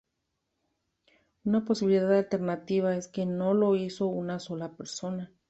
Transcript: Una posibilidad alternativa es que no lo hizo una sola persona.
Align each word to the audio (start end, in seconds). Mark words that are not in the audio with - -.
Una 1.43 1.63
posibilidad 1.63 2.11
alternativa 2.17 2.95
es 2.95 3.07
que 3.07 3.27
no 3.27 3.53
lo 3.53 3.75
hizo 3.75 4.07
una 4.07 4.39
sola 4.39 4.71
persona. 4.71 5.31